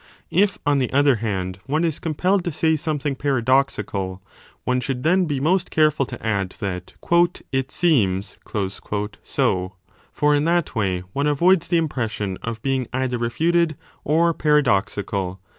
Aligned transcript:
If, 0.31 0.57
on 0.65 0.79
the 0.79 0.91
other 0.91 1.17
hand, 1.17 1.57
25 1.67 1.69
one 1.69 1.83
is 1.83 1.99
compelled 1.99 2.43
to 2.45 2.51
say 2.51 2.75
something 2.75 3.13
paradoxical, 3.13 4.19
one 4.63 4.79
should 4.79 5.03
then 5.03 5.25
be 5.27 5.39
most 5.39 5.69
careful 5.69 6.07
to 6.07 6.25
add 6.25 6.49
that 6.59 6.93
it 7.51 7.71
seems 7.71 8.35
so: 9.23 9.75
for 10.11 10.33
in 10.33 10.45
that 10.45 10.73
way 10.73 11.01
one 11.13 11.27
avoids 11.27 11.67
the 11.67 11.77
impression 11.77 12.37
of 12.41 12.63
being 12.63 12.87
either 12.91 13.19
refuted 13.19 13.77
or 14.03 14.33
paradoxical. 14.33 15.39